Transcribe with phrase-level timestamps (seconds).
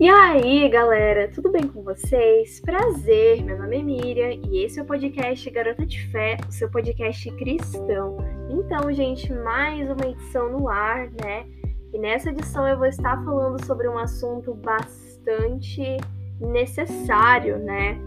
[0.00, 2.58] E aí, galera, tudo bem com vocês?
[2.60, 6.70] Prazer, meu nome é Miriam e esse é o podcast Garota de Fé, o seu
[6.70, 8.16] podcast cristão.
[8.48, 11.44] Então, gente, mais uma edição no ar, né?
[11.92, 15.98] E nessa edição eu vou estar falando sobre um assunto bastante
[16.40, 17.98] necessário, né?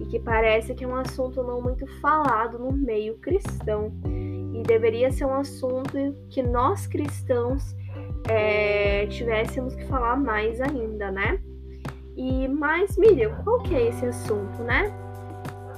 [0.00, 3.92] E que parece que é um assunto não muito falado no meio cristão.
[4.52, 5.96] E deveria ser um assunto
[6.28, 7.72] que nós cristãos
[8.28, 11.38] é, tivéssemos que falar mais ainda, né?
[12.16, 14.92] E mais, Miriam, qual que é esse assunto, né?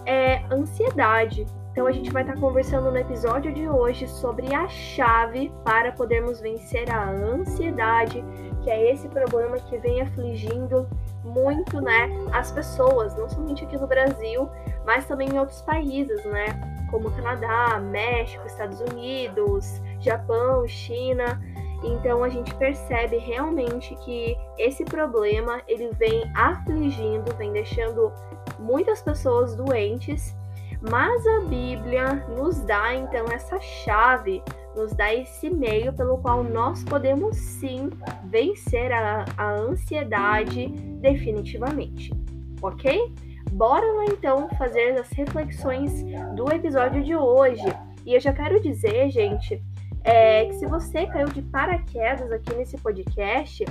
[0.07, 1.47] É ansiedade.
[1.73, 6.41] Então a gente vai estar conversando no episódio de hoje sobre a chave para podermos
[6.41, 8.25] vencer a ansiedade,
[8.63, 10.89] que é esse problema que vem afligindo
[11.23, 14.49] muito, né, as pessoas, não somente aqui no Brasil,
[14.85, 16.47] mas também em outros países, né,
[16.91, 21.41] como Canadá, México, Estados Unidos, Japão, China.
[21.83, 28.13] Então a gente percebe realmente que esse problema ele vem afligindo, vem deixando
[28.59, 30.37] muitas pessoas doentes,
[30.81, 34.43] mas a Bíblia nos dá então essa chave,
[34.75, 37.91] nos dá esse meio pelo qual nós podemos sim
[38.25, 40.69] vencer a, a ansiedade
[41.01, 42.13] definitivamente,
[42.61, 43.13] ok?
[43.53, 46.05] Bora lá então fazer as reflexões
[46.37, 47.67] do episódio de hoje.
[48.05, 49.63] E eu já quero dizer, gente,
[50.05, 53.65] é que se você caiu de paraquedas aqui nesse podcast,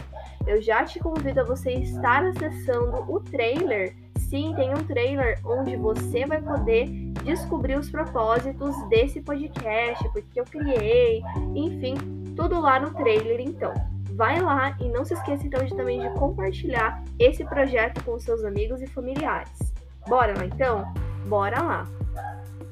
[0.45, 3.95] eu já te convido a você estar acessando o trailer.
[4.17, 6.87] Sim, tem um trailer onde você vai poder
[7.23, 11.21] descobrir os propósitos desse podcast, porque eu criei,
[11.55, 11.95] enfim,
[12.35, 13.73] tudo lá no trailer então.
[14.13, 18.43] Vai lá e não se esqueça então de também de compartilhar esse projeto com seus
[18.43, 19.73] amigos e familiares.
[20.07, 20.93] Bora lá então?
[21.27, 21.87] Bora lá!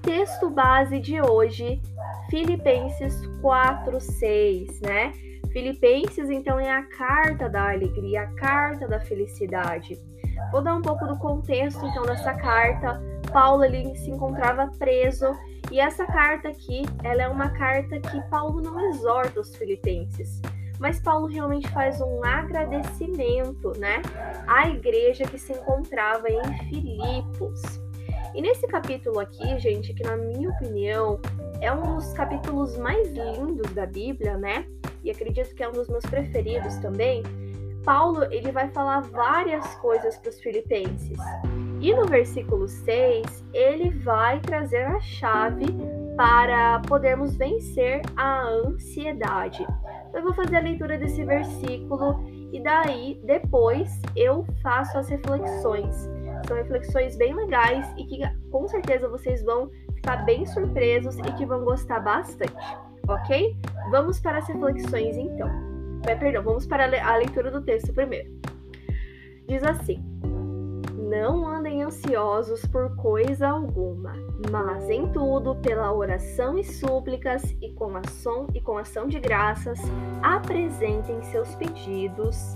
[0.01, 1.81] Texto base de hoje
[2.29, 5.13] Filipenses 4, 6, né?
[5.51, 9.97] Filipenses, então, é a carta da alegria, a carta da felicidade.
[10.51, 13.01] Vou dar um pouco do contexto, então, dessa carta.
[13.31, 15.25] Paulo, ele se encontrava preso,
[15.71, 20.41] e essa carta aqui, ela é uma carta que Paulo não exorta os filipenses,
[20.79, 24.01] mas Paulo realmente faz um agradecimento, né,
[24.47, 27.61] à igreja que se encontrava em Filipos.
[28.33, 31.19] E nesse capítulo aqui, gente, que na minha opinião
[31.61, 34.65] é um dos capítulos mais lindos da Bíblia, né?
[35.03, 37.23] E acredito que é um dos meus preferidos também.
[37.83, 41.19] Paulo, ele vai falar várias coisas para os filipenses.
[41.79, 45.67] E no versículo 6, ele vai trazer a chave
[46.17, 49.61] para podermos vencer a ansiedade.
[50.09, 56.09] Então, eu vou fazer a leitura desse versículo e daí, depois, eu faço as reflexões.
[56.47, 59.69] São reflexões bem legais e que com certeza vocês vão
[60.05, 62.53] ficar bem surpresos e que vão gostar bastante,
[63.07, 63.57] ok?
[63.89, 65.49] Vamos para as reflexões então.
[66.07, 68.31] É, perdão, vamos para a leitura do texto primeiro.
[69.47, 70.03] Diz assim:
[70.93, 74.13] Não andem ansiosos por coisa alguma,
[74.51, 79.79] mas em tudo, pela oração e súplicas e com ação e com ação de graças,
[80.21, 82.55] apresentem seus pedidos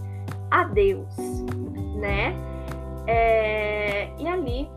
[0.51, 1.15] a Deus,
[1.95, 2.35] né?
[3.07, 4.69] É, e ali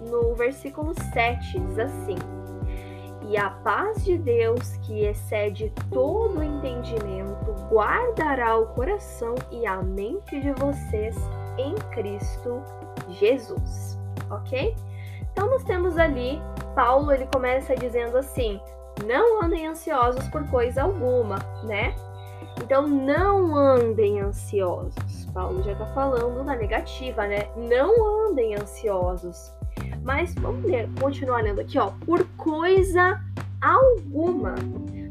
[0.00, 2.16] no versículo 7 diz assim:
[3.28, 10.40] E a paz de Deus, que excede todo entendimento, guardará o coração e a mente
[10.40, 11.16] de vocês
[11.58, 12.62] em Cristo
[13.10, 13.98] Jesus.
[14.30, 14.74] Ok?
[15.32, 16.40] Então nós temos ali,
[16.74, 18.60] Paulo ele começa dizendo assim:
[19.06, 21.94] não andem ansiosos por coisa alguma, né?
[22.62, 25.26] Então não andem ansiosos.
[25.32, 27.48] Paulo já está falando na negativa, né?
[27.56, 29.54] Não andem ansiosos.
[30.02, 31.90] Mas vamos ler, continuar lendo aqui, ó.
[32.04, 33.20] Por coisa
[33.60, 34.54] alguma.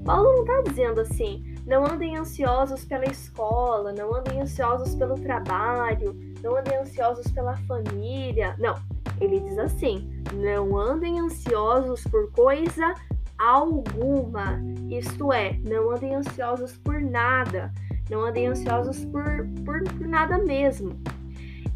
[0.05, 6.15] Paulo não está dizendo assim, não andem ansiosos pela escola, não andem ansiosos pelo trabalho,
[6.41, 8.55] não andem ansiosos pela família.
[8.57, 8.75] Não,
[9.19, 12.95] ele diz assim: não andem ansiosos por coisa
[13.37, 14.61] alguma.
[14.89, 17.71] Isto é, não andem ansiosos por nada.
[18.09, 20.97] Não andem ansiosos por, por, por nada mesmo.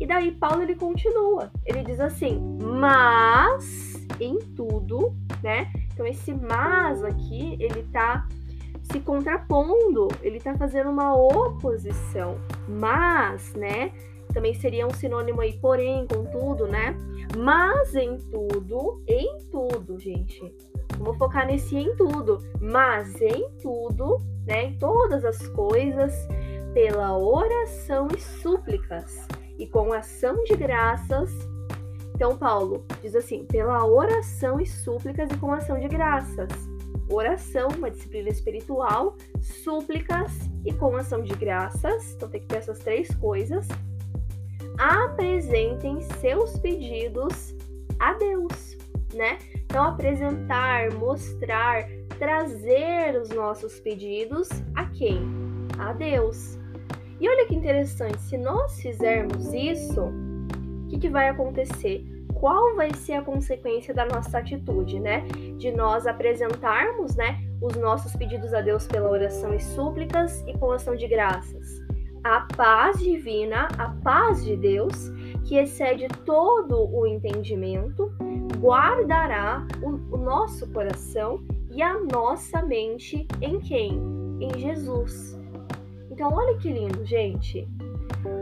[0.01, 1.51] E daí Paulo ele continua.
[1.63, 5.71] Ele diz assim: "Mas em tudo", né?
[5.93, 8.27] Então esse mas aqui, ele tá
[8.91, 12.39] se contrapondo, ele tá fazendo uma oposição.
[12.67, 13.91] Mas, né?
[14.33, 16.97] Também seria um sinônimo aí, porém, contudo, né?
[17.37, 20.51] Mas em tudo, em tudo, gente.
[20.97, 22.39] Vou focar nesse em tudo.
[22.59, 24.65] Mas em tudo, né?
[24.65, 26.27] Em todas as coisas,
[26.73, 29.27] pela oração e súplicas
[29.61, 31.29] e com ação de graças.
[32.15, 36.49] Então, Paulo diz assim: pela oração e súplicas e com ação de graças.
[37.07, 40.31] Oração, uma disciplina espiritual, súplicas
[40.65, 42.13] e com ação de graças.
[42.15, 43.67] Então, tem que ter essas três coisas.
[44.79, 47.55] apresentem seus pedidos
[47.99, 48.77] a Deus,
[49.13, 49.37] né?
[49.53, 51.87] Então, apresentar, mostrar,
[52.17, 55.21] trazer os nossos pedidos a quem?
[55.77, 56.60] A Deus.
[57.21, 62.03] E olha que interessante, se nós fizermos isso, o que, que vai acontecer?
[62.33, 65.27] Qual vai ser a consequência da nossa atitude, né?
[65.59, 70.71] De nós apresentarmos, né, os nossos pedidos a Deus pela oração e súplicas e com
[70.71, 71.79] ação de graças.
[72.23, 75.11] A paz divina, a paz de Deus,
[75.45, 78.11] que excede todo o entendimento,
[78.57, 84.01] guardará o, o nosso coração e a nossa mente em quem?
[84.39, 85.39] Em Jesus.
[86.11, 87.67] Então, olha que lindo, gente.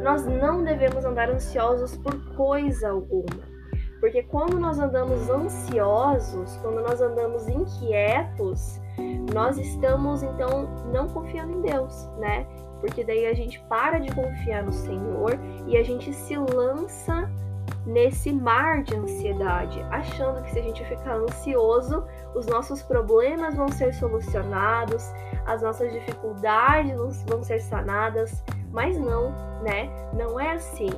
[0.03, 3.47] Nós não devemos andar ansiosos por coisa alguma.
[3.99, 8.81] Porque quando nós andamos ansiosos, quando nós andamos inquietos,
[9.33, 12.47] nós estamos então não confiando em Deus, né?
[12.79, 15.37] Porque daí a gente para de confiar no Senhor
[15.67, 17.29] e a gente se lança
[17.85, 23.69] nesse mar de ansiedade, achando que se a gente ficar ansioso, os nossos problemas vão
[23.69, 25.03] ser solucionados,
[25.45, 29.31] as nossas dificuldades vão ser sanadas, mas não,
[29.61, 29.89] né?
[30.13, 30.89] Não é assim.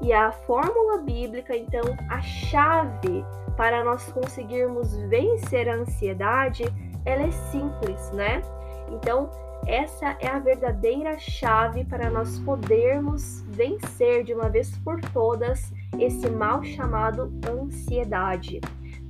[0.00, 3.24] E a fórmula bíblica, então, a chave
[3.56, 6.64] para nós conseguirmos vencer a ansiedade,
[7.04, 8.42] ela é simples, né?
[8.90, 9.30] Então,
[9.66, 16.28] essa é a verdadeira chave para nós podermos vencer de uma vez por todas esse
[16.28, 18.60] mal chamado ansiedade.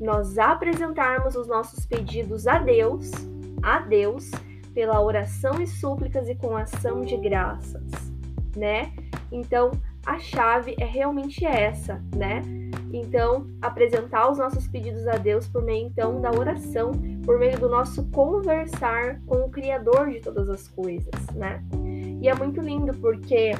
[0.00, 3.10] Nós apresentarmos os nossos pedidos a Deus,
[3.62, 4.30] a Deus,
[4.74, 7.90] pela oração e súplicas e com ação de graças,
[8.56, 8.92] né?
[9.30, 9.70] Então,
[10.04, 12.42] a chave é realmente essa, né?
[12.92, 16.92] Então, apresentar os nossos pedidos a Deus por meio então da oração,
[17.24, 21.62] por meio do nosso conversar com o criador de todas as coisas, né?
[22.20, 23.52] E é muito lindo porque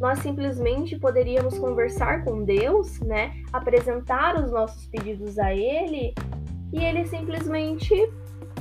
[0.00, 3.32] nós simplesmente poderíamos conversar com Deus, né?
[3.52, 6.14] Apresentar os nossos pedidos a ele
[6.72, 7.94] e ele simplesmente,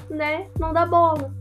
[0.09, 1.33] né, não dá bola,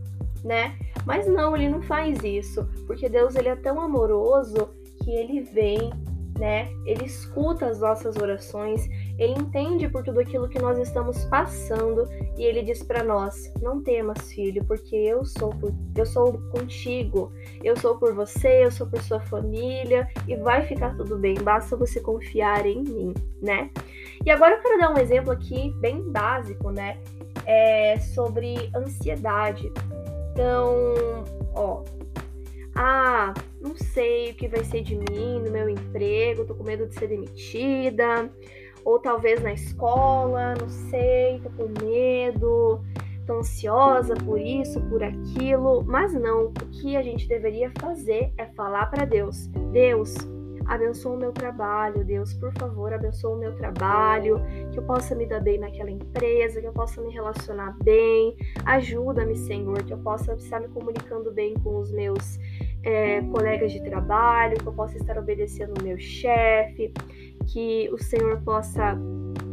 [0.43, 0.77] né?
[1.05, 4.69] Mas não, ele não faz isso, porque Deus ele é tão amoroso
[5.03, 5.89] que ele vem,
[6.37, 6.69] né?
[6.85, 12.43] Ele escuta as nossas orações, ele entende por tudo aquilo que nós estamos passando e
[12.43, 17.31] ele diz para nós: "Não temas, filho, porque eu sou por, eu sou contigo.
[17.63, 21.35] Eu sou por você, eu sou por sua família e vai ficar tudo bem.
[21.35, 23.71] Basta você confiar em mim", né?
[24.25, 26.97] E agora eu quero dar um exemplo aqui bem básico, né?
[27.45, 29.71] É sobre ansiedade.
[30.33, 30.93] Então,
[31.55, 31.83] ó,
[32.75, 36.85] ah, não sei o que vai ser de mim no meu emprego, tô com medo
[36.85, 38.29] de ser demitida,
[38.87, 42.79] ou talvez na escola, não sei, tô com medo,
[43.25, 48.45] tô ansiosa por isso, por aquilo, mas não, o que a gente deveria fazer é
[48.45, 50.15] falar para Deus: Deus,
[50.65, 54.39] abençoa o meu trabalho, Deus, por favor, abençoa o meu trabalho,
[54.71, 59.35] que eu possa me dar bem naquela empresa, que eu possa me relacionar bem, ajuda-me,
[59.35, 62.39] Senhor, que eu possa estar me comunicando bem com os meus
[62.83, 66.93] é, colegas de trabalho, que eu possa estar obedecendo o meu chefe,
[67.45, 68.97] que o Senhor possa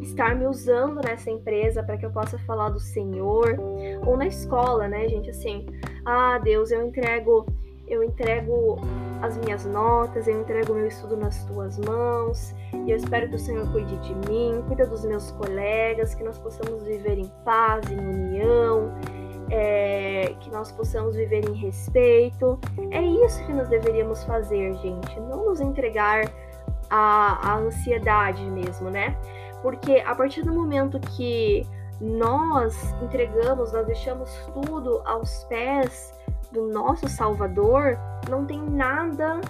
[0.00, 3.56] estar me usando nessa empresa para que eu possa falar do Senhor,
[4.06, 5.30] ou na escola, né, gente?
[5.30, 5.66] Assim,
[6.04, 7.46] ah, Deus, eu entrego
[7.86, 8.78] eu entrego
[9.20, 12.54] as minhas notas, eu entrego meu estudo nas tuas mãos,
[12.86, 16.38] e eu espero que o Senhor cuide de mim, cuida dos meus colegas, que nós
[16.38, 18.92] possamos viver em paz, em união,
[19.50, 22.58] é, que nós possamos viver em respeito.
[22.90, 26.24] É isso que nós deveríamos fazer, gente, não nos entregar
[26.90, 29.16] à, à ansiedade mesmo, né?
[29.62, 31.66] Porque a partir do momento que
[32.00, 36.12] nós entregamos, nós deixamos tudo aos pés
[36.52, 37.98] do nosso Salvador,
[38.28, 39.40] não tem nada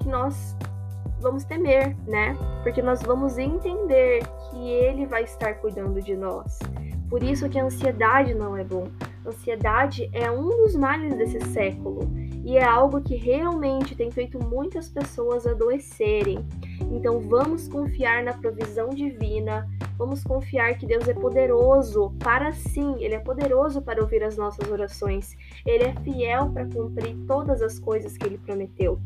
[0.00, 0.56] que nós
[1.20, 2.36] vamos temer, né?
[2.62, 6.58] Porque nós vamos entender que Ele vai estar cuidando de nós.
[7.08, 8.88] Por isso que a ansiedade não é bom.
[9.24, 12.10] A ansiedade é um dos males desse século
[12.44, 16.44] e é algo que realmente tem feito muitas pessoas adoecerem.
[16.92, 23.14] Então vamos confiar na provisão divina, vamos confiar que Deus é poderoso para sim, Ele
[23.14, 25.34] é poderoso para ouvir as nossas orações,
[25.64, 29.00] Ele é fiel para cumprir todas as coisas que Ele prometeu.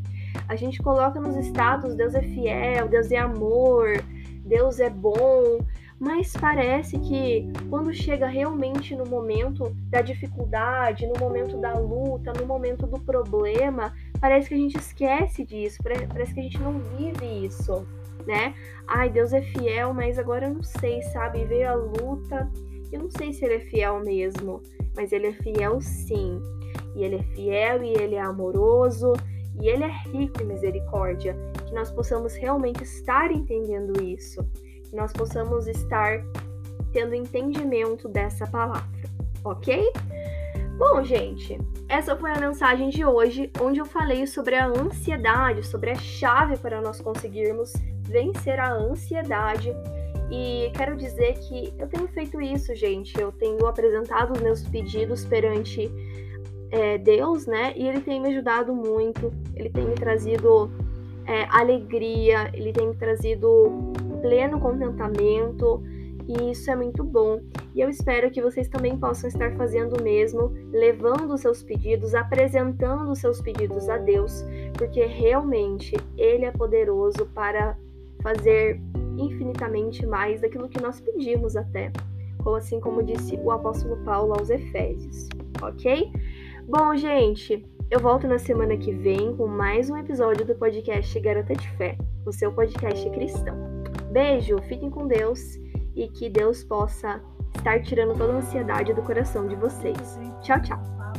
[0.49, 4.03] A gente coloca nos status: Deus é fiel, Deus é amor,
[4.45, 5.59] Deus é bom,
[5.99, 12.47] mas parece que quando chega realmente no momento da dificuldade, no momento da luta, no
[12.47, 17.47] momento do problema, parece que a gente esquece disso, parece que a gente não vive
[17.47, 17.87] isso,
[18.27, 18.55] né?
[18.87, 21.45] Ai, Deus é fiel, mas agora eu não sei, sabe?
[21.45, 22.51] Veio a luta,
[22.93, 24.63] eu não sei se ele é fiel mesmo,
[24.95, 26.41] mas ele é fiel sim.
[26.95, 29.13] E ele é fiel e ele é amoroso
[29.61, 31.37] e ele é rico em misericórdia.
[31.67, 34.41] que nós possamos realmente estar entendendo isso,
[34.89, 36.23] que nós possamos estar
[36.93, 38.89] tendo entendimento dessa palavra,
[39.45, 39.93] ok?
[40.79, 45.91] Bom, gente, essa foi a mensagem de hoje, onde eu falei sobre a ansiedade, sobre
[45.91, 49.73] a chave para nós conseguirmos vencer a ansiedade.
[50.31, 53.19] E quero dizer que eu tenho feito isso, gente.
[53.19, 55.91] Eu tenho apresentado os meus pedidos perante
[56.71, 57.73] é, Deus, né?
[57.75, 60.71] E ele tem me ajudado muito, ele tem me trazido
[61.25, 65.83] é, alegria, ele tem me trazido pleno contentamento.
[66.29, 67.41] E isso é muito bom.
[67.77, 73.15] E eu espero que vocês também possam estar fazendo o mesmo, levando seus pedidos, apresentando
[73.15, 74.43] seus pedidos a Deus,
[74.79, 77.77] porque realmente Ele é poderoso para
[78.23, 78.81] fazer
[79.19, 81.93] infinitamente mais daquilo que nós pedimos até,
[82.57, 85.29] assim como disse o apóstolo Paulo aos Efésios,
[85.61, 86.11] ok?
[86.67, 91.55] Bom, gente, eu volto na semana que vem com mais um episódio do podcast Garota
[91.55, 93.55] de Fé, o seu podcast cristão.
[94.11, 95.57] Beijo, fiquem com Deus
[95.95, 97.21] e que Deus possa
[97.67, 100.19] estar tirando toda a ansiedade do coração de vocês.
[100.41, 101.16] Tchau, tchau!